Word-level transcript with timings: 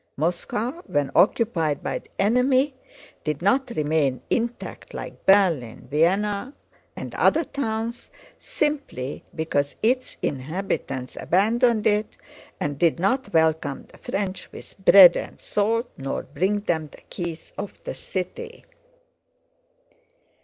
Moscow 0.17 0.81
when 0.87 1.11
occupied 1.13 1.83
by 1.83 1.99
the 1.99 2.09
enemy 2.17 2.73
did 3.23 3.39
not 3.43 3.69
remain 3.75 4.19
intact 4.31 4.95
like 4.95 5.27
Berlin, 5.27 5.87
Vienna, 5.91 6.55
and 6.95 7.13
other 7.13 7.43
towns, 7.43 8.09
simply 8.39 9.23
because 9.35 9.75
its 9.83 10.17
inhabitants 10.23 11.15
abandoned 11.21 11.85
it 11.85 12.17
and 12.59 12.79
did 12.79 12.99
not 12.99 13.31
welcome 13.31 13.85
the 13.91 13.99
French 13.99 14.51
with 14.51 14.75
bread 14.83 15.15
and 15.15 15.39
salt, 15.39 15.87
nor 15.97 16.23
bring 16.23 16.61
them 16.61 16.87
the 16.91 17.01
keys 17.11 17.53
of 17.55 17.79
the 17.83 17.93
city. 17.93 18.65